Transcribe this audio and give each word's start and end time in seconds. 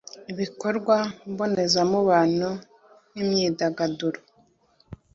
ibikorwa 0.31 0.95
mbonezamubano 1.31 2.49
nk’imyidagaduro 3.11 4.19